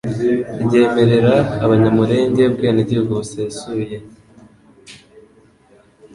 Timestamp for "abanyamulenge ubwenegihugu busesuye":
1.65-3.95